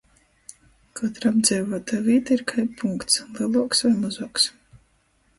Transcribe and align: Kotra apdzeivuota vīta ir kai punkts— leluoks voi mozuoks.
Kotra 0.99 1.29
apdzeivuota 1.33 1.99
vīta 2.07 2.33
ir 2.35 2.41
kai 2.51 2.65
punkts— 2.79 3.19
leluoks 3.35 3.83
voi 3.89 3.93
mozuoks. 4.07 4.49